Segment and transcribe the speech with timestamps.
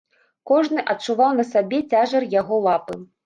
[0.51, 2.99] Кожны адчуваў на сабе цяжар яго лапы.